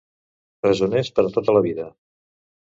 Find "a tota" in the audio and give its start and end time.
1.27-1.57